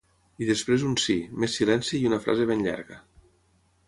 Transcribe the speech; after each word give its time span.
I 0.43 0.45
després 0.51 0.85
un 0.91 0.95
sí, 1.03 1.15
més 1.43 1.57
silenci 1.59 1.95
i 1.99 2.07
una 2.13 2.19
frase 2.23 2.47
ben 2.53 2.65
llarga. 2.69 2.99